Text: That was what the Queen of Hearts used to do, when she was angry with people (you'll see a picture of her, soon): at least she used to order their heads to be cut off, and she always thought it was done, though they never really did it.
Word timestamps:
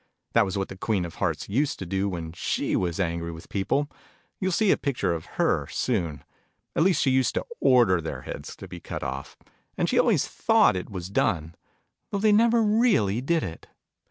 That 0.33 0.45
was 0.45 0.57
what 0.57 0.69
the 0.69 0.75
Queen 0.75 1.05
of 1.05 1.13
Hearts 1.21 1.47
used 1.47 1.77
to 1.77 1.85
do, 1.85 2.09
when 2.09 2.31
she 2.33 2.75
was 2.75 2.99
angry 2.99 3.31
with 3.31 3.49
people 3.49 3.87
(you'll 4.39 4.51
see 4.51 4.71
a 4.71 4.75
picture 4.75 5.13
of 5.13 5.25
her, 5.37 5.67
soon): 5.67 6.23
at 6.75 6.81
least 6.81 7.03
she 7.03 7.11
used 7.11 7.35
to 7.35 7.45
order 7.59 8.01
their 8.01 8.23
heads 8.23 8.55
to 8.55 8.67
be 8.67 8.79
cut 8.79 9.03
off, 9.03 9.37
and 9.77 9.87
she 9.87 9.99
always 9.99 10.27
thought 10.27 10.75
it 10.75 10.89
was 10.89 11.11
done, 11.11 11.53
though 12.09 12.17
they 12.17 12.31
never 12.31 12.63
really 12.63 13.21
did 13.21 13.43
it. 13.43 13.67